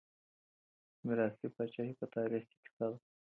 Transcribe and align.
ميراثي 1.05 1.47
پاچاهي 1.55 1.93
په 1.99 2.05
تاريخ 2.15 2.43
کي 2.49 2.57
کيسه 2.63 2.85
ده. 2.93 2.97